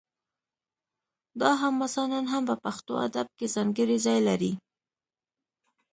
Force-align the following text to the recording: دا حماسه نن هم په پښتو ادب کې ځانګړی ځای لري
دا 1.39 1.51
حماسه 1.61 2.03
نن 2.11 2.25
هم 2.33 2.43
په 2.49 2.55
پښتو 2.63 2.93
ادب 3.07 3.27
کې 3.37 3.47
ځانګړی 3.55 3.97
ځای 4.05 4.19
لري 4.27 4.51